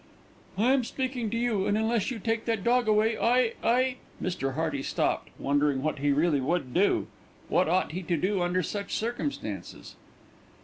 [0.57, 4.55] "I am speaking to you, and unless you take that dog away, I I" Mr.
[4.55, 7.05] Hearty stopped, wondering what he really would do.
[7.49, 9.95] What ought he to do under such circumstances?